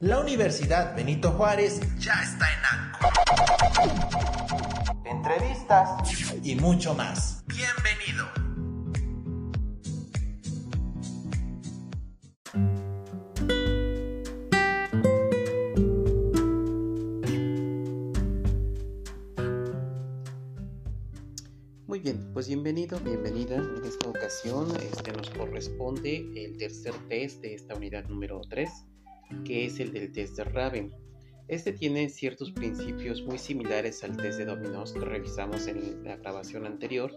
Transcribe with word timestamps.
La 0.00 0.20
Universidad 0.20 0.94
Benito 0.94 1.30
Juárez 1.32 1.80
ya 1.98 2.12
está 2.22 2.46
en 2.52 2.60
ANCO. 2.70 3.08
Entrevistas 5.06 5.88
y 6.42 6.54
mucho 6.54 6.94
más. 6.94 7.42
Bienvenido. 7.46 8.26
Muy 21.86 22.00
bien, 22.00 22.30
pues 22.34 22.48
bienvenido, 22.48 23.00
bienvenida. 23.00 23.56
En 23.56 23.82
esta 23.86 24.10
ocasión 24.10 24.76
este, 24.92 25.12
nos 25.12 25.30
corresponde 25.30 26.30
el 26.36 26.58
tercer 26.58 26.92
test 27.08 27.40
de 27.40 27.54
esta 27.54 27.74
unidad 27.74 28.04
número 28.08 28.42
3 28.50 28.85
que 29.44 29.66
es 29.66 29.80
el 29.80 29.92
del 29.92 30.12
test 30.12 30.36
de 30.36 30.44
Raven. 30.44 30.92
Este 31.48 31.72
tiene 31.72 32.08
ciertos 32.08 32.50
principios 32.50 33.22
muy 33.22 33.38
similares 33.38 34.02
al 34.02 34.16
test 34.16 34.38
de 34.38 34.46
dominos 34.46 34.92
que 34.92 35.00
revisamos 35.00 35.66
en 35.68 36.02
la 36.02 36.16
grabación 36.16 36.66
anterior 36.66 37.12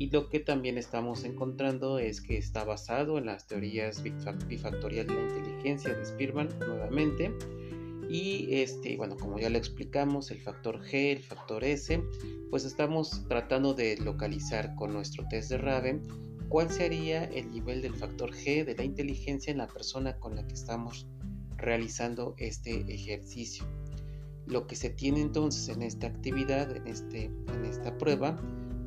y 0.00 0.08
lo 0.08 0.30
que 0.30 0.40
también 0.40 0.78
estamos 0.78 1.24
encontrando 1.24 1.98
es 1.98 2.22
que 2.22 2.38
está 2.38 2.64
basado 2.64 3.18
en 3.18 3.26
las 3.26 3.46
teorías 3.46 4.02
bifactorial 4.02 5.06
de 5.06 5.14
la 5.14 5.20
inteligencia 5.20 5.92
de 5.92 6.06
Spearman 6.06 6.48
nuevamente 6.58 7.30
y 8.08 8.48
este 8.50 8.96
bueno 8.96 9.18
como 9.18 9.38
ya 9.38 9.50
lo 9.50 9.58
explicamos 9.58 10.30
el 10.30 10.40
factor 10.40 10.80
G 10.80 11.12
el 11.12 11.22
factor 11.22 11.62
S 11.62 12.02
pues 12.48 12.64
estamos 12.64 13.28
tratando 13.28 13.74
de 13.74 13.98
localizar 13.98 14.74
con 14.74 14.94
nuestro 14.94 15.28
test 15.28 15.50
de 15.50 15.58
Raven 15.58 16.02
cuál 16.48 16.70
sería 16.70 17.24
el 17.24 17.50
nivel 17.50 17.82
del 17.82 17.94
factor 17.94 18.32
G 18.32 18.64
de 18.64 18.74
la 18.74 18.84
inteligencia 18.84 19.50
en 19.50 19.58
la 19.58 19.68
persona 19.68 20.18
con 20.18 20.34
la 20.34 20.46
que 20.46 20.54
estamos 20.54 21.06
realizando 21.60 22.34
este 22.38 22.80
ejercicio. 22.92 23.64
Lo 24.46 24.66
que 24.66 24.76
se 24.76 24.90
tiene 24.90 25.20
entonces 25.20 25.68
en 25.68 25.82
esta 25.82 26.08
actividad, 26.08 26.76
en, 26.76 26.86
este, 26.86 27.24
en 27.24 27.64
esta 27.64 27.96
prueba, 27.98 28.40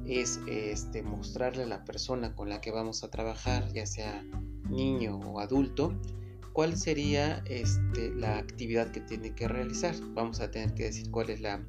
es 0.06 0.40
este, 0.48 1.02
mostrarle 1.02 1.64
a 1.64 1.68
la 1.68 1.86
persona 1.86 2.36
con 2.36 2.50
la 2.50 2.60
que 2.60 2.72
vamos 2.72 3.04
a 3.04 3.10
trabajar, 3.10 3.72
ya 3.72 3.86
sea 3.86 4.24
niño 4.70 5.20
o 5.20 5.40
adulto, 5.40 5.94
cuál 6.52 6.78
sería 6.78 7.44
este, 7.46 8.12
la 8.12 8.38
actividad 8.38 8.92
que 8.92 9.02
tiene 9.02 9.34
que 9.34 9.48
realizar. 9.48 9.96
Vamos 10.14 10.40
a 10.40 10.52
tener 10.52 10.74
que 10.74 10.84
decir 10.84 11.10
cuál 11.12 11.30
es 11.30 11.42
la, 11.42 11.66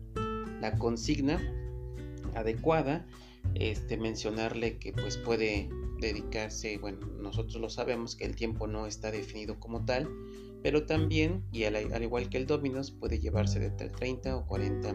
consigna 0.78 1.38
adecuada, 2.34 3.06
este, 3.54 3.96
mencionarle 3.98 4.78
que 4.78 4.92
pues 4.92 5.18
puede 5.18 5.68
dedicarse, 6.00 6.78
bueno, 6.78 7.06
nosotros 7.20 7.60
lo 7.60 7.68
sabemos 7.68 8.16
que 8.16 8.24
el 8.24 8.34
tiempo 8.34 8.66
no 8.66 8.86
está 8.86 9.10
definido 9.10 9.60
como 9.60 9.84
tal, 9.84 10.08
pero 10.64 10.86
también, 10.86 11.44
y 11.52 11.64
al, 11.64 12.02
igual 12.02 12.30
que 12.30 12.38
el 12.38 12.46
Dominos, 12.46 12.90
puede 12.90 13.18
llevarse 13.18 13.60
de 13.60 13.68
30 13.68 14.34
o 14.34 14.46
40 14.46 14.94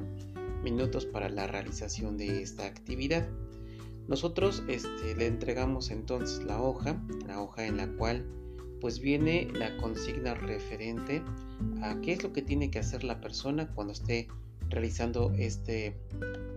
minutos 0.64 1.06
para 1.06 1.30
la 1.30 1.46
realización 1.46 2.18
de 2.18 2.42
esta 2.42 2.66
actividad. 2.66 3.30
Nosotros 4.08 4.64
este, 4.68 5.16
le 5.16 5.28
entregamos 5.28 5.92
entonces 5.92 6.44
la 6.44 6.60
hoja, 6.60 7.00
la 7.28 7.40
hoja 7.40 7.68
en 7.68 7.78
la 7.78 7.88
cual 7.88 8.26
pues 8.82 9.00
viene 9.00 9.48
la 9.54 9.78
consigna 9.78 10.34
referente 10.34 11.22
a 11.84 12.02
qué 12.02 12.14
es 12.14 12.24
lo 12.24 12.34
que 12.34 12.42
tiene 12.42 12.72
que 12.72 12.80
hacer 12.80 13.04
la 13.04 13.22
persona 13.22 13.68
cuando 13.76 13.94
esté 13.94 14.28
realizando 14.70 15.32
este, 15.38 15.96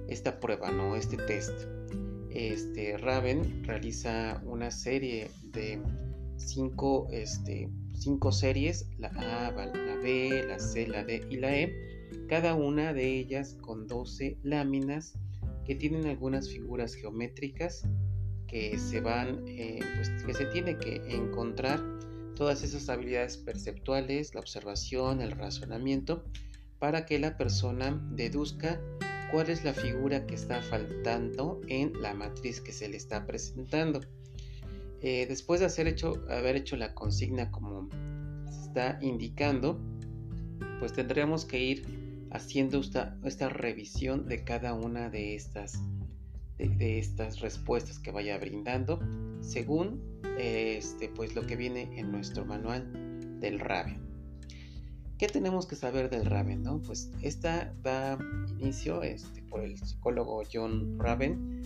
esta 0.08 0.40
prueba, 0.40 0.70
¿no? 0.70 0.96
este 0.96 1.18
test. 1.18 1.66
Este, 2.30 2.96
Raven 2.96 3.62
realiza 3.64 4.42
una 4.46 4.70
serie 4.70 5.30
de 5.52 5.82
cinco 6.38 7.08
este, 7.10 7.68
cinco 7.94 8.32
series, 8.32 8.88
la 8.98 9.08
A, 9.08 9.52
la 9.52 9.96
B, 9.96 10.44
la 10.48 10.58
C, 10.58 10.86
la 10.86 11.04
D 11.04 11.26
y 11.30 11.36
la 11.36 11.56
E, 11.56 11.72
cada 12.28 12.54
una 12.54 12.92
de 12.92 13.18
ellas 13.18 13.56
con 13.60 13.86
12 13.86 14.38
láminas 14.42 15.14
que 15.64 15.74
tienen 15.74 16.06
algunas 16.06 16.48
figuras 16.48 16.94
geométricas 16.94 17.86
que 18.46 18.78
se 18.78 19.00
van, 19.00 19.44
eh, 19.46 19.80
pues 19.96 20.10
que 20.24 20.34
se 20.34 20.46
tiene 20.46 20.76
que 20.76 20.96
encontrar 21.08 21.82
todas 22.34 22.62
esas 22.62 22.88
habilidades 22.88 23.36
perceptuales, 23.38 24.34
la 24.34 24.40
observación, 24.40 25.20
el 25.20 25.32
razonamiento, 25.32 26.24
para 26.78 27.06
que 27.06 27.18
la 27.18 27.36
persona 27.36 27.98
deduzca 28.10 28.80
cuál 29.30 29.48
es 29.48 29.64
la 29.64 29.72
figura 29.72 30.26
que 30.26 30.34
está 30.34 30.60
faltando 30.60 31.60
en 31.68 31.92
la 32.02 32.12
matriz 32.12 32.60
que 32.60 32.72
se 32.72 32.88
le 32.88 32.96
está 32.96 33.26
presentando. 33.26 34.00
Eh, 35.02 35.26
después 35.28 35.60
de 35.60 35.66
haber 36.30 36.56
hecho 36.56 36.76
la 36.76 36.94
consigna 36.94 37.50
como 37.50 37.88
se 38.50 38.60
está 38.68 38.98
indicando, 39.02 39.80
pues 40.78 40.92
tendríamos 40.92 41.44
que 41.44 41.60
ir 41.60 42.28
haciendo 42.30 42.80
esta, 42.80 43.48
revisión 43.48 44.26
de 44.26 44.44
cada 44.44 44.74
una 44.74 45.10
de 45.10 45.34
estas, 45.34 45.80
respuestas 47.40 47.98
que 47.98 48.12
vaya 48.12 48.38
brindando 48.38 49.00
según 49.40 50.00
este, 50.38 51.08
pues 51.08 51.34
lo 51.34 51.46
que 51.46 51.56
viene 51.56 51.98
en 51.98 52.12
nuestro 52.12 52.44
manual 52.44 53.40
del 53.40 53.58
Raven. 53.58 54.00
¿Qué 55.18 55.26
tenemos 55.26 55.66
que 55.66 55.74
saber 55.76 56.10
del 56.10 56.26
Raven? 56.26 56.62
Pues 56.84 57.10
esta 57.22 57.74
da 57.82 58.18
inicio 58.58 59.02
este, 59.02 59.42
por 59.42 59.62
el 59.62 59.76
psicólogo 59.78 60.42
John 60.50 60.96
Raven 60.98 61.62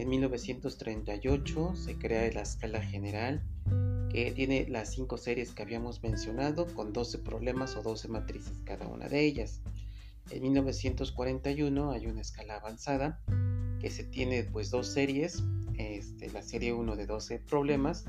en 0.00 0.08
1938 0.10 1.74
se 1.74 1.96
crea 1.96 2.30
la 2.32 2.42
escala 2.42 2.82
general 2.82 3.42
que 4.10 4.30
tiene 4.32 4.66
las 4.68 4.92
cinco 4.92 5.16
series 5.16 5.52
que 5.52 5.62
habíamos 5.62 6.02
mencionado 6.02 6.66
con 6.74 6.92
12 6.92 7.18
problemas 7.18 7.76
o 7.76 7.82
12 7.82 8.08
matrices 8.08 8.52
cada 8.64 8.86
una 8.86 9.08
de 9.08 9.24
ellas. 9.24 9.60
En 10.30 10.42
1941 10.42 11.92
hay 11.92 12.06
una 12.06 12.20
escala 12.20 12.56
avanzada 12.56 13.20
que 13.80 13.90
se 13.90 14.04
tiene 14.04 14.44
pues 14.44 14.70
dos 14.70 14.86
series, 14.88 15.42
este, 15.78 16.30
la 16.30 16.42
serie 16.42 16.72
1 16.72 16.96
de 16.96 17.06
12 17.06 17.38
problemas 17.38 18.04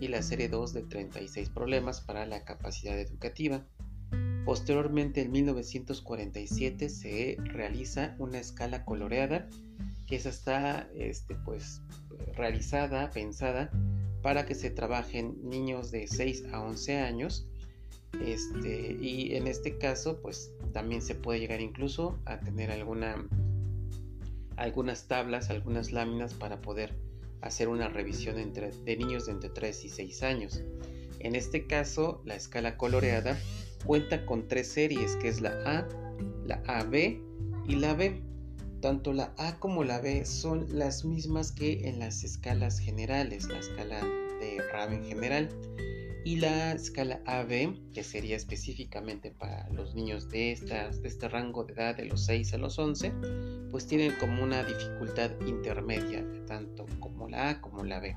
y 0.00 0.08
la 0.08 0.22
serie 0.22 0.48
2 0.48 0.72
de 0.72 0.82
36 0.82 1.50
problemas 1.50 2.00
para 2.00 2.24
la 2.24 2.44
capacidad 2.44 2.98
educativa. 2.98 3.66
Posteriormente 4.46 5.20
en 5.20 5.32
1947 5.32 6.88
se 6.88 7.36
realiza 7.44 8.16
una 8.18 8.38
escala 8.38 8.84
coloreada 8.84 9.48
que 10.10 10.16
esa 10.16 10.28
está 10.28 10.90
este, 10.94 11.36
pues, 11.36 11.80
realizada, 12.34 13.10
pensada 13.10 13.70
para 14.22 14.44
que 14.44 14.56
se 14.56 14.68
trabajen 14.68 15.38
niños 15.48 15.92
de 15.92 16.08
6 16.08 16.46
a 16.52 16.60
11 16.60 16.98
años. 16.98 17.46
Este, 18.20 18.98
y 19.00 19.36
en 19.36 19.46
este 19.46 19.78
caso, 19.78 20.20
pues 20.20 20.52
también 20.72 21.00
se 21.00 21.14
puede 21.14 21.38
llegar 21.38 21.60
incluso 21.60 22.18
a 22.24 22.40
tener 22.40 22.72
alguna, 22.72 23.24
algunas 24.56 25.06
tablas, 25.06 25.48
algunas 25.48 25.92
láminas 25.92 26.34
para 26.34 26.60
poder 26.60 26.92
hacer 27.40 27.68
una 27.68 27.88
revisión 27.88 28.36
entre, 28.38 28.72
de 28.72 28.96
niños 28.96 29.26
de 29.26 29.32
entre 29.32 29.50
3 29.50 29.84
y 29.84 29.88
6 29.90 30.22
años. 30.24 30.60
En 31.20 31.36
este 31.36 31.68
caso, 31.68 32.20
la 32.24 32.34
escala 32.34 32.76
coloreada 32.76 33.38
cuenta 33.86 34.26
con 34.26 34.48
tres 34.48 34.66
series, 34.66 35.14
que 35.16 35.28
es 35.28 35.40
la 35.40 35.50
A, 35.64 35.88
la 36.46 36.62
AB 36.66 36.94
y 37.68 37.76
la 37.76 37.94
B. 37.94 38.29
Tanto 38.80 39.12
la 39.12 39.34
A 39.36 39.58
como 39.58 39.84
la 39.84 40.00
B 40.00 40.24
son 40.24 40.66
las 40.70 41.04
mismas 41.04 41.52
que 41.52 41.88
en 41.88 41.98
las 41.98 42.24
escalas 42.24 42.78
generales, 42.78 43.46
la 43.48 43.58
escala 43.58 44.00
de 44.40 44.62
Raven 44.72 45.04
general. 45.04 45.50
Y 46.24 46.36
la 46.36 46.72
escala 46.72 47.20
AB, 47.26 47.92
que 47.92 48.02
sería 48.02 48.36
específicamente 48.36 49.30
para 49.30 49.68
los 49.70 49.94
niños 49.94 50.28
de, 50.30 50.52
estas, 50.52 51.02
de 51.02 51.08
este 51.08 51.28
rango 51.28 51.64
de 51.64 51.72
edad 51.72 51.96
de 51.96 52.06
los 52.06 52.24
6 52.26 52.54
a 52.54 52.58
los 52.58 52.78
11, 52.78 53.12
pues 53.70 53.86
tienen 53.86 54.12
como 54.20 54.42
una 54.42 54.62
dificultad 54.62 55.30
intermedia, 55.46 56.24
tanto 56.46 56.86
como 57.00 57.28
la 57.28 57.50
A 57.50 57.60
como 57.60 57.84
la 57.84 58.00
B. 58.00 58.16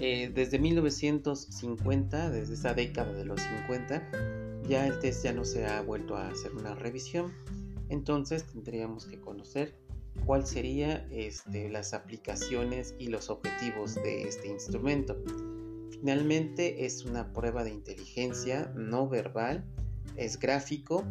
Eh, 0.00 0.30
desde 0.34 0.58
1950, 0.58 2.30
desde 2.30 2.54
esa 2.54 2.74
década 2.74 3.12
de 3.12 3.24
los 3.24 3.40
50, 3.40 4.62
ya 4.68 4.86
el 4.86 4.98
test 5.00 5.24
ya 5.24 5.32
no 5.32 5.44
se 5.44 5.66
ha 5.66 5.80
vuelto 5.80 6.16
a 6.16 6.28
hacer 6.28 6.52
una 6.52 6.74
revisión 6.74 7.32
entonces 7.88 8.44
tendríamos 8.44 9.06
que 9.06 9.20
conocer 9.20 9.74
cuál 10.24 10.46
serían 10.46 11.06
este, 11.10 11.68
las 11.68 11.94
aplicaciones 11.94 12.94
y 12.98 13.08
los 13.08 13.30
objetivos 13.30 13.94
de 13.94 14.22
este 14.22 14.48
instrumento. 14.48 15.16
Finalmente 15.90 16.84
es 16.84 17.04
una 17.04 17.32
prueba 17.32 17.64
de 17.64 17.70
inteligencia 17.70 18.72
no 18.76 19.08
verbal, 19.08 19.64
es 20.16 20.38
gráfico 20.38 21.04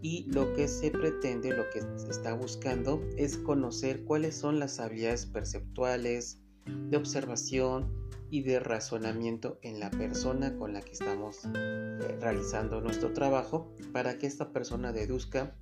y 0.00 0.24
lo 0.32 0.52
que 0.54 0.66
se 0.66 0.90
pretende, 0.90 1.56
lo 1.56 1.70
que 1.70 1.82
se 1.96 2.10
está 2.10 2.34
buscando 2.34 3.00
es 3.16 3.36
conocer 3.36 4.04
cuáles 4.04 4.36
son 4.36 4.58
las 4.58 4.80
habilidades 4.80 5.26
perceptuales, 5.26 6.38
de 6.66 6.96
observación 6.96 7.92
y 8.30 8.42
de 8.42 8.60
razonamiento 8.60 9.58
en 9.62 9.78
la 9.78 9.90
persona 9.90 10.56
con 10.56 10.72
la 10.72 10.80
que 10.80 10.92
estamos 10.92 11.40
eh, 11.54 12.16
realizando 12.20 12.80
nuestro 12.80 13.12
trabajo 13.12 13.70
para 13.92 14.18
que 14.18 14.26
esta 14.26 14.52
persona 14.52 14.92
deduzca 14.92 15.54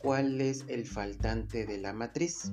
cuál 0.00 0.40
es 0.40 0.64
el 0.68 0.86
faltante 0.86 1.66
de 1.66 1.78
la 1.78 1.92
matriz. 1.92 2.50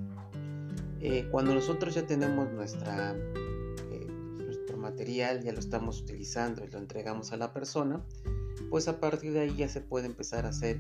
Eh, 0.99 1.27
cuando 1.31 1.53
nosotros 1.53 1.95
ya 1.95 2.05
tenemos 2.05 2.51
nuestra, 2.51 3.15
eh, 3.91 4.07
nuestro 4.37 4.77
material, 4.77 5.43
ya 5.43 5.53
lo 5.53 5.59
estamos 5.59 6.01
utilizando 6.01 6.65
y 6.65 6.69
lo 6.69 6.79
entregamos 6.79 7.31
a 7.31 7.37
la 7.37 7.53
persona, 7.53 8.03
pues 8.69 8.87
a 8.87 8.99
partir 8.99 9.33
de 9.33 9.41
ahí 9.41 9.55
ya 9.55 9.69
se 9.69 9.81
puede 9.81 10.07
empezar 10.07 10.45
a 10.45 10.49
hacer 10.49 10.79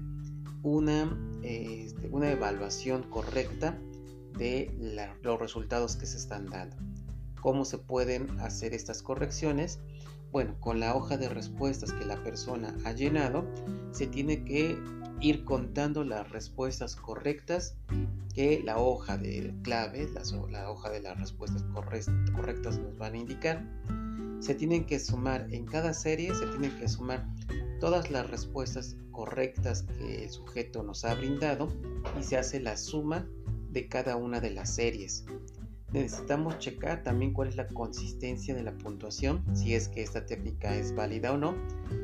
una, 0.63 1.17
este, 1.43 2.09
una 2.09 2.31
evaluación 2.31 3.03
correcta 3.03 3.79
de 4.37 4.71
los 5.21 5.39
resultados 5.39 5.95
que 5.95 6.05
se 6.05 6.17
están 6.17 6.47
dando. 6.47 6.75
¿Cómo 7.41 7.63
se 7.65 7.77
pueden 7.77 8.39
hacer 8.41 8.73
estas 8.73 9.01
correcciones? 9.01 9.79
Bueno, 10.31 10.59
con 10.59 10.79
la 10.79 10.95
hoja 10.95 11.17
de 11.17 11.29
respuestas 11.29 11.93
que 11.93 12.05
la 12.05 12.21
persona 12.23 12.75
ha 12.83 12.91
llenado, 12.91 13.47
se 13.91 14.07
tiene 14.07 14.43
que 14.43 14.77
ir 15.21 15.43
contando 15.45 16.03
las 16.03 16.29
respuestas 16.29 16.95
correctas 16.95 17.75
que 18.33 18.61
la 18.63 18.77
hoja 18.77 19.17
de 19.17 19.53
clave, 19.63 20.07
la, 20.51 20.69
hoja 20.69 20.89
de 20.89 21.01
las 21.01 21.19
respuestas 21.19 21.63
correctas 21.63 22.79
nos 22.79 22.97
van 22.97 23.13
a 23.13 23.17
indicar. 23.17 23.65
Se 24.39 24.53
tienen 24.53 24.85
que 24.85 24.99
sumar 24.99 25.47
en 25.51 25.65
cada 25.65 25.93
serie, 25.93 26.33
se 26.35 26.45
tienen 26.47 26.77
que 26.77 26.87
sumar 26.87 27.25
todas 27.79 28.11
las 28.11 28.29
respuestas 28.29 28.95
correctas 29.11 29.83
que 29.97 30.25
el 30.25 30.29
sujeto 30.29 30.83
nos 30.83 31.03
ha 31.03 31.15
brindado 31.15 31.67
y 32.19 32.23
se 32.23 32.37
hace 32.37 32.59
la 32.59 32.77
suma 32.77 33.27
de 33.71 33.87
cada 33.87 34.15
una 34.15 34.39
de 34.39 34.51
las 34.51 34.75
series. 34.75 35.25
Necesitamos 35.93 36.59
checar 36.59 37.01
también 37.01 37.33
cuál 37.33 37.47
es 37.47 37.55
la 37.55 37.67
consistencia 37.69 38.53
de 38.53 38.61
la 38.61 38.77
puntuación, 38.77 39.43
si 39.55 39.73
es 39.73 39.87
que 39.87 40.03
esta 40.03 40.25
técnica 40.25 40.75
es 40.75 40.93
válida 40.93 41.31
o 41.31 41.37
no, 41.37 41.55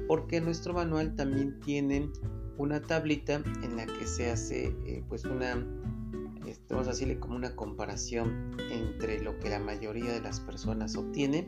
porque 0.07 0.39
nuestro 0.39 0.74
manual 0.74 1.16
también 1.16 1.59
tiene 1.59 2.09
una 2.58 2.82
tablita 2.82 3.42
en 3.64 3.76
la 3.76 3.86
que 3.86 4.08
se 4.08 4.30
hace 4.30 4.76
eh, 4.86 5.04
pues 5.08 5.26
una 5.26 5.66
vamos 6.70 6.88
a 6.88 6.92
decirle 6.92 7.20
como 7.20 7.36
una 7.36 7.56
comparación 7.56 8.56
entre 8.72 9.22
lo 9.22 9.40
que 9.40 9.50
la 9.50 9.60
mayoría 9.60 10.12
de 10.12 10.22
las 10.22 10.40
personas 10.40 10.96
obtiene 10.96 11.48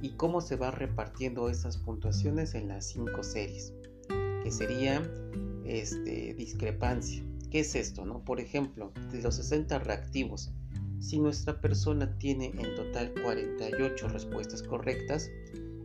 y 0.00 0.10
cómo 0.10 0.40
se 0.40 0.56
va 0.56 0.70
repartiendo 0.70 1.48
esas 1.48 1.76
puntuaciones 1.78 2.54
en 2.54 2.68
las 2.68 2.86
cinco 2.86 3.22
series 3.22 3.72
que 4.42 4.50
sería 4.50 5.02
este, 5.64 6.34
discrepancia 6.34 7.22
¿qué 7.50 7.60
es 7.60 7.74
esto? 7.74 8.04
No? 8.04 8.24
por 8.24 8.40
ejemplo 8.40 8.92
de 9.12 9.22
los 9.22 9.36
60 9.36 9.78
reactivos 9.80 10.52
si 11.00 11.18
nuestra 11.18 11.60
persona 11.60 12.16
tiene 12.18 12.46
en 12.58 12.74
total 12.76 13.12
48 13.22 14.08
respuestas 14.08 14.62
correctas 14.62 15.30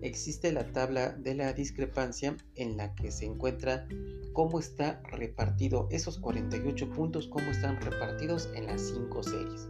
existe 0.01 0.51
la 0.51 0.71
tabla 0.71 1.09
de 1.09 1.35
la 1.35 1.53
discrepancia 1.53 2.37
en 2.55 2.77
la 2.77 2.95
que 2.95 3.11
se 3.11 3.25
encuentra 3.25 3.87
cómo 4.33 4.59
está 4.59 5.01
repartido 5.03 5.87
esos 5.91 6.17
48 6.19 6.89
puntos, 6.91 7.27
cómo 7.27 7.49
están 7.51 7.81
repartidos 7.81 8.49
en 8.55 8.67
las 8.67 8.81
5 8.81 9.23
series. 9.23 9.67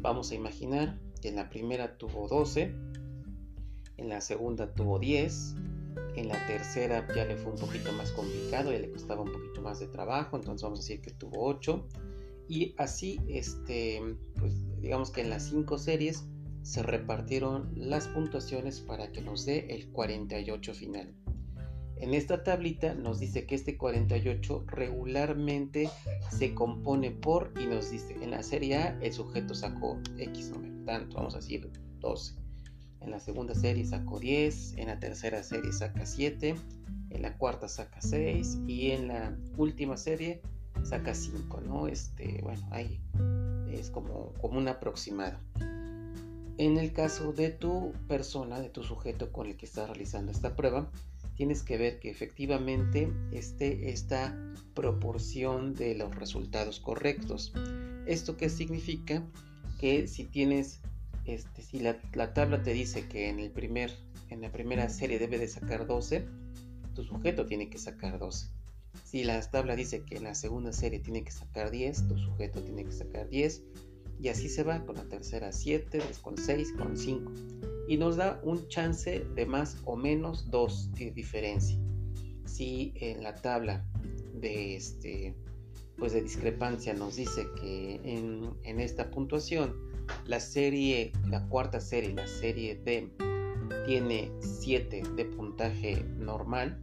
Vamos 0.00 0.30
a 0.30 0.34
imaginar 0.34 0.98
que 1.20 1.28
en 1.28 1.36
la 1.36 1.48
primera 1.48 1.96
tuvo 1.96 2.28
12, 2.28 2.74
en 3.96 4.08
la 4.08 4.20
segunda 4.20 4.72
tuvo 4.74 4.98
10, 4.98 5.54
en 6.16 6.28
la 6.28 6.46
tercera 6.46 7.06
ya 7.14 7.24
le 7.24 7.36
fue 7.36 7.52
un 7.52 7.58
poquito 7.58 7.92
más 7.92 8.10
complicado, 8.12 8.72
ya 8.72 8.78
le 8.78 8.90
costaba 8.90 9.22
un 9.22 9.32
poquito 9.32 9.62
más 9.62 9.80
de 9.80 9.86
trabajo, 9.86 10.36
entonces 10.36 10.62
vamos 10.62 10.80
a 10.80 10.82
decir 10.82 11.00
que 11.00 11.10
tuvo 11.10 11.46
8. 11.46 11.86
Y 12.46 12.74
así, 12.76 13.20
este, 13.28 14.02
pues 14.38 14.52
digamos 14.80 15.10
que 15.10 15.22
en 15.22 15.30
las 15.30 15.44
5 15.44 15.78
series 15.78 16.24
se 16.64 16.82
repartieron 16.82 17.70
las 17.76 18.08
puntuaciones 18.08 18.80
para 18.80 19.12
que 19.12 19.20
nos 19.20 19.44
dé 19.44 19.66
el 19.68 19.90
48 19.90 20.74
final. 20.74 21.14
En 21.96 22.14
esta 22.14 22.42
tablita 22.42 22.94
nos 22.94 23.20
dice 23.20 23.46
que 23.46 23.54
este 23.54 23.76
48 23.76 24.64
regularmente 24.66 25.90
se 26.30 26.54
compone 26.54 27.10
por 27.10 27.52
y 27.60 27.66
nos 27.66 27.90
dice 27.90 28.14
en 28.20 28.30
la 28.30 28.42
serie 28.42 28.76
A 28.76 28.98
el 29.00 29.12
sujeto 29.12 29.54
sacó 29.54 30.00
X 30.18 30.50
número, 30.50 30.74
tanto 30.84 31.16
vamos 31.16 31.34
a 31.34 31.38
decir 31.38 31.70
12. 32.00 32.34
En 33.00 33.10
la 33.10 33.20
segunda 33.20 33.54
serie 33.54 33.84
sacó 33.84 34.18
10, 34.18 34.78
en 34.78 34.88
la 34.88 34.98
tercera 34.98 35.42
serie 35.42 35.70
saca 35.72 36.06
7, 36.06 36.56
en 37.10 37.22
la 37.22 37.36
cuarta 37.36 37.68
saca 37.68 38.00
6 38.00 38.60
y 38.66 38.90
en 38.90 39.08
la 39.08 39.36
última 39.58 39.98
serie 39.98 40.40
saca 40.82 41.14
5, 41.14 41.60
¿no? 41.60 41.88
Este, 41.88 42.40
bueno, 42.42 42.66
ahí 42.70 43.00
es 43.70 43.90
como, 43.90 44.32
como 44.40 44.58
un 44.58 44.68
aproximado. 44.68 45.38
En 46.56 46.76
el 46.76 46.92
caso 46.92 47.32
de 47.32 47.50
tu 47.50 47.92
persona, 48.06 48.60
de 48.60 48.68
tu 48.68 48.84
sujeto 48.84 49.32
con 49.32 49.48
el 49.48 49.56
que 49.56 49.66
estás 49.66 49.88
realizando 49.88 50.30
esta 50.30 50.54
prueba, 50.54 50.88
tienes 51.36 51.64
que 51.64 51.76
ver 51.76 51.98
que 51.98 52.10
efectivamente 52.10 53.12
esté 53.32 53.90
esta 53.90 54.38
proporción 54.72 55.74
de 55.74 55.96
los 55.96 56.14
resultados 56.14 56.78
correctos. 56.78 57.52
¿Esto 58.06 58.36
qué 58.36 58.48
significa? 58.48 59.24
Que 59.80 60.06
si 60.06 60.24
tienes, 60.24 60.80
este, 61.24 61.62
si 61.62 61.80
la, 61.80 61.98
tabla 62.34 62.62
te 62.62 62.72
dice 62.72 63.08
que 63.08 63.28
en, 63.28 63.40
el 63.40 63.50
primer, 63.50 63.90
en 64.30 64.40
la 64.40 64.52
primera 64.52 64.88
serie 64.88 65.18
debe 65.18 65.38
de 65.38 65.48
sacar 65.48 65.88
12, 65.88 66.24
tu 66.94 67.02
sujeto 67.02 67.46
tiene 67.46 67.68
que 67.68 67.78
sacar 67.78 68.20
12. 68.20 68.46
Si 69.02 69.24
la 69.24 69.40
tabla 69.40 69.74
dice 69.74 70.04
que 70.04 70.18
en 70.18 70.22
la 70.22 70.36
segunda 70.36 70.72
serie 70.72 71.00
tiene 71.00 71.24
que 71.24 71.32
sacar 71.32 71.72
10, 71.72 72.06
tu 72.06 72.16
sujeto 72.16 72.62
tiene 72.62 72.84
que 72.84 72.92
sacar 72.92 73.28
10 73.28 73.64
y 74.20 74.28
así 74.28 74.48
se 74.48 74.62
va 74.62 74.84
con 74.84 74.96
la 74.96 75.04
tercera 75.04 75.52
7, 75.52 76.00
con 76.22 76.36
6, 76.36 76.72
con 76.78 76.96
5. 76.96 77.32
Y 77.88 77.96
nos 77.96 78.16
da 78.16 78.40
un 78.42 78.66
chance 78.68 79.24
de 79.34 79.46
más 79.46 79.78
o 79.84 79.96
menos 79.96 80.50
2 80.50 80.92
de 80.92 81.10
diferencia. 81.10 81.78
Si 82.46 82.92
en 82.96 83.22
la 83.22 83.34
tabla 83.34 83.84
de, 84.40 84.76
este, 84.76 85.34
pues 85.98 86.12
de 86.12 86.22
discrepancia 86.22 86.94
nos 86.94 87.16
dice 87.16 87.46
que 87.60 88.00
en, 88.04 88.50
en 88.62 88.80
esta 88.80 89.10
puntuación 89.10 89.74
la 90.26 90.40
serie, 90.40 91.12
la 91.26 91.46
cuarta 91.48 91.80
serie, 91.80 92.14
la 92.14 92.26
serie 92.26 92.76
D, 92.76 93.10
tiene 93.86 94.30
7 94.40 95.02
de 95.16 95.24
puntaje 95.24 96.04
normal, 96.18 96.78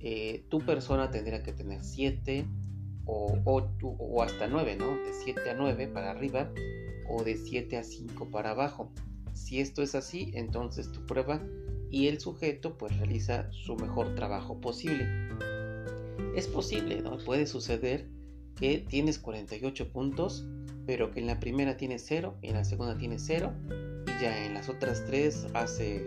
eh, 0.00 0.44
tu 0.48 0.60
persona 0.60 1.10
tendría 1.10 1.42
que 1.42 1.52
tener 1.52 1.82
7, 1.82 2.46
o, 3.08 3.40
o 3.98 4.22
hasta 4.22 4.46
9, 4.46 4.76
¿no? 4.76 4.96
De 4.96 5.12
7 5.12 5.50
a 5.50 5.54
9 5.54 5.88
para 5.88 6.10
arriba 6.10 6.52
o 7.08 7.24
de 7.24 7.36
7 7.36 7.78
a 7.78 7.82
5 7.82 8.30
para 8.30 8.50
abajo. 8.50 8.92
Si 9.32 9.60
esto 9.60 9.82
es 9.82 9.94
así, 9.94 10.30
entonces 10.34 10.92
tu 10.92 11.04
prueba 11.06 11.42
y 11.90 12.08
el 12.08 12.20
sujeto 12.20 12.76
pues 12.76 12.96
realiza 12.98 13.50
su 13.50 13.76
mejor 13.76 14.14
trabajo 14.14 14.60
posible. 14.60 15.06
Es 16.36 16.46
posible, 16.46 17.00
¿no? 17.00 17.16
Puede 17.18 17.46
suceder 17.46 18.06
que 18.56 18.78
tienes 18.78 19.18
48 19.18 19.90
puntos, 19.90 20.46
pero 20.86 21.10
que 21.10 21.20
en 21.20 21.26
la 21.26 21.40
primera 21.40 21.76
tienes 21.76 22.04
0 22.06 22.36
y 22.42 22.48
en 22.48 22.54
la 22.54 22.64
segunda 22.64 22.98
tienes 22.98 23.22
0 23.26 23.52
y 24.06 24.22
ya 24.22 24.44
en 24.44 24.54
las 24.54 24.68
otras 24.68 25.04
3 25.06 25.48
hace 25.54 26.04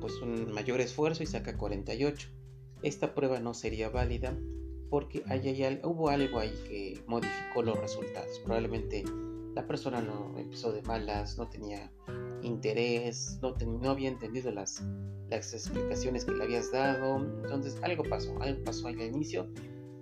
pues 0.00 0.14
un 0.22 0.52
mayor 0.52 0.80
esfuerzo 0.80 1.22
y 1.22 1.26
saca 1.26 1.58
48. 1.58 2.28
Esta 2.82 3.14
prueba 3.14 3.38
no 3.40 3.52
sería 3.52 3.90
válida 3.90 4.36
porque 4.90 5.24
hubo 5.82 6.08
algo 6.08 6.38
ahí 6.38 6.52
que 6.68 7.02
modificó 7.06 7.62
los 7.62 7.78
resultados. 7.78 8.38
Probablemente 8.40 9.04
la 9.54 9.66
persona 9.66 10.00
no 10.00 10.34
empezó 10.38 10.72
de 10.72 10.82
malas, 10.82 11.38
no 11.38 11.48
tenía 11.48 11.90
interés, 12.42 13.38
no, 13.42 13.54
no 13.54 13.90
había 13.90 14.08
entendido 14.08 14.50
las, 14.52 14.82
las 15.28 15.52
explicaciones 15.54 16.24
que 16.24 16.32
le 16.32 16.44
habías 16.44 16.70
dado. 16.70 17.16
Entonces 17.16 17.78
algo 17.82 18.04
pasó, 18.04 18.36
algo 18.40 18.62
pasó 18.64 18.88
al 18.88 19.00
inicio 19.00 19.48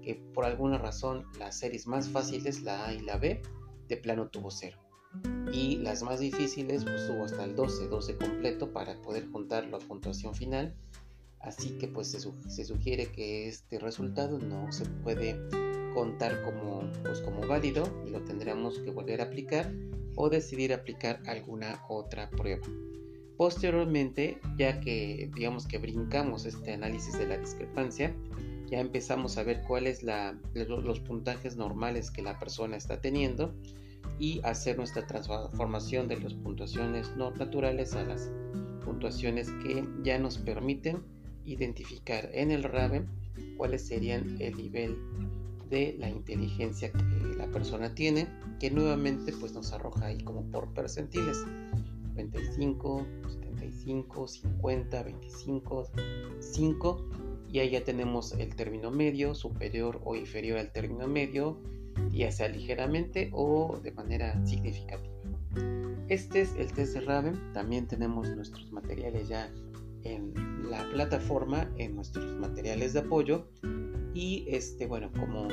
que 0.03 0.17
por 0.35 0.45
alguna 0.45 0.79
razón 0.79 1.25
las 1.39 1.59
series 1.59 1.87
más 1.87 2.09
fáciles, 2.09 2.63
la 2.63 2.87
A 2.87 2.93
y 2.93 3.01
la 3.01 3.17
B, 3.17 3.41
de 3.89 3.97
plano 3.97 4.29
tuvo 4.29 4.51
cero. 4.51 4.79
Y 5.53 5.77
las 5.77 6.03
más 6.03 6.21
difíciles 6.21 6.85
pues 6.85 7.07
tuvo 7.07 7.25
hasta 7.25 7.45
el 7.45 7.55
12, 7.55 7.87
12 7.87 8.17
completo 8.17 8.73
para 8.73 9.01
poder 9.01 9.31
juntar 9.31 9.67
la 9.69 9.79
puntuación 9.79 10.35
final 10.35 10.75
Así 11.45 11.71
que 11.79 11.89
pues 11.89 12.09
se, 12.09 12.65
sugiere 12.65 13.07
que 13.07 13.49
este 13.49 13.79
resultado 13.79 14.39
no 14.39 14.73
se 14.73 14.87
puede 14.87 15.39
contar 15.93 16.43
como, 16.43 16.91
pues, 17.03 17.21
como 17.21 17.47
válido 17.47 17.85
y 18.07 18.11
lo 18.11 18.23
tendremos 18.23 18.79
que 18.79 18.91
volver 18.91 19.21
a 19.21 19.25
aplicar 19.25 19.71
o 20.17 20.31
decidir 20.31 20.73
aplicar 20.73 21.21
alguna 21.27 21.83
otra 21.89 22.31
prueba. 22.31 22.67
Posteriormente, 23.37 24.39
ya 24.57 24.81
que 24.81 25.31
digamos 25.35 25.67
que 25.67 25.79
brincamos 25.79 26.47
este 26.47 26.73
análisis 26.73 27.19
de 27.19 27.27
la 27.27 27.37
discrepancia, 27.37 28.15
ya 28.71 28.81
empezamos 28.81 29.37
a 29.37 29.43
ver 29.43 29.63
cuáles 29.67 30.03
la, 30.03 30.39
los 30.55 31.01
puntajes 31.01 31.57
normales 31.57 32.11
que 32.11 32.23
la 32.23 32.39
persona 32.39 32.77
está 32.77 33.01
teniendo 33.01 33.55
y 34.19 34.41
hacer 34.45 34.79
nuestra 34.79 35.07
transformación 35.07 36.09
de 36.09 36.21
las 36.21 36.33
puntuaciones 36.35 37.15
no 37.17 37.33
naturales 37.33 37.95
a 37.95 38.05
las 38.05 38.31
puntuaciones 38.85 39.51
que 39.63 39.87
ya 40.03 40.19
nos 40.19 40.39
permiten 40.39 41.14
identificar 41.45 42.31
en 42.33 42.51
el 42.51 42.63
RAVE 42.63 43.05
cuáles 43.57 43.87
serían 43.87 44.41
el 44.41 44.57
nivel 44.57 44.97
de 45.71 45.97
la 45.99 46.09
inteligencia 46.09 46.93
que 46.93 47.37
la 47.37 47.47
persona 47.49 47.95
tiene, 47.95 48.29
que 48.61 48.71
nuevamente 48.71 49.33
pues 49.33 49.53
nos 49.53 49.73
arroja 49.73 50.07
ahí 50.07 50.19
como 50.19 50.43
por 50.51 50.73
percentiles, 50.75 51.45
95, 52.15 53.07
75, 53.29 54.29
50, 54.29 55.03
25, 55.03 55.89
5, 56.39 57.09
y 57.51 57.59
ahí 57.59 57.71
ya 57.71 57.85
tenemos 57.85 58.33
el 58.33 58.55
término 58.55 58.91
medio, 58.91 59.35
superior 59.35 60.01
o 60.05 60.15
inferior 60.15 60.59
al 60.59 60.73
término 60.73 61.09
medio, 61.09 61.59
ya 62.13 62.31
sea 62.31 62.49
ligeramente 62.49 63.31
o 63.33 63.81
de 63.83 63.93
manera 63.93 64.45
significativa. 64.47 65.15
Este 66.09 66.43
es 66.43 66.55
el 66.57 66.73
test 66.73 66.95
de 66.95 67.01
RAVE, 67.01 67.33
también 67.53 67.87
tenemos 67.87 68.29
nuestros 68.29 68.71
materiales 68.73 69.29
ya 69.29 69.51
en 70.05 70.71
la 70.71 70.89
plataforma, 70.91 71.71
en 71.77 71.97
nuestros 71.97 72.25
materiales 72.39 72.93
de 72.93 73.01
apoyo. 73.01 73.47
Y 74.15 74.47
este, 74.49 74.87
bueno, 74.87 75.11
como, 75.13 75.49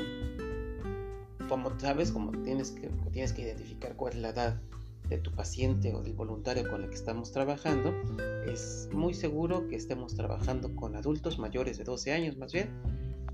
como 1.48 1.78
sabes, 1.78 2.12
como 2.12 2.30
tienes 2.42 2.70
que, 2.70 2.88
tienes 3.12 3.32
que 3.32 3.42
identificar 3.42 3.96
cuál 3.96 4.14
es 4.14 4.18
la 4.20 4.28
edad 4.30 4.60
de 5.08 5.18
tu 5.18 5.32
paciente 5.32 5.92
o 5.94 6.02
del 6.02 6.14
voluntario 6.14 6.68
con 6.68 6.82
el 6.82 6.88
que 6.88 6.94
estamos 6.94 7.32
trabajando, 7.32 7.92
es 8.46 8.88
muy 8.92 9.14
seguro 9.14 9.66
que 9.68 9.76
estemos 9.76 10.14
trabajando 10.14 10.74
con 10.76 10.96
adultos 10.96 11.38
mayores 11.38 11.78
de 11.78 11.84
12 11.84 12.12
años 12.12 12.36
más 12.36 12.52
bien 12.52 12.70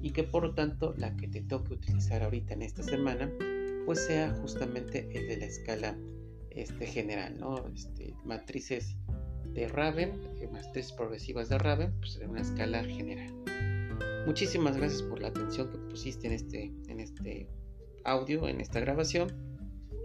y 0.01 0.11
que 0.13 0.25
por 0.25 0.45
lo 0.45 0.55
tanto 0.55 0.95
la 0.97 1.15
que 1.17 1.29
te 1.29 1.43
toque 1.43 1.75
utilizar 1.75 2.23
ahorita 2.23 2.55
en 2.55 2.63
esta 2.63 2.83
semana 2.83 3.31
pues 3.85 4.05
sea 4.07 4.35
justamente 4.43 5.09
el 5.13 5.29
de 5.29 5.37
la 5.39 5.47
escala 5.47 5.97
este, 6.51 6.87
general, 6.87 7.39
¿no? 7.39 7.67
Este, 7.69 8.15
matrices 8.25 8.97
de 9.59 9.67
Raven, 9.67 10.13
eh, 10.41 10.49
matrices 10.53 10.93
progresivas 10.93 11.49
de 11.49 11.59
Raven, 11.59 11.93
pues 11.99 12.17
en 12.17 12.31
una 12.31 12.43
escala 12.43 12.85
general. 12.85 13.35
Muchísimas 14.25 14.77
gracias 14.77 15.03
por 15.03 15.21
la 15.21 15.29
atención 15.29 15.69
que 15.71 15.79
pusiste 15.79 16.29
en 16.29 16.33
este, 16.35 16.73
en 16.87 17.01
este 17.01 17.49
audio, 18.05 18.47
en 18.47 18.61
esta 18.61 18.79
grabación. 18.79 19.35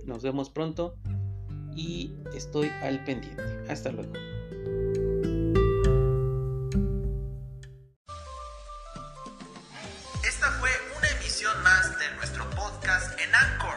Nos 0.06 0.24
vemos 0.24 0.50
pronto 0.50 0.96
y 1.76 2.16
estoy 2.36 2.70
al 2.82 3.04
pendiente. 3.04 3.44
Hasta 3.70 3.92
luego. 3.92 4.14
Esta 10.26 10.48
fue 10.60 10.72
una 10.98 11.10
emisión 11.20 11.62
más 11.64 12.00
de 12.00 12.16
nuestro 12.16 12.50
podcast 12.52 13.20
en 13.20 13.30
Anchor. 13.36 13.76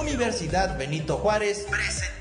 Universidad 0.00 0.78
Benito 0.78 1.18
Juárez 1.18 1.66
presenta 1.70 2.13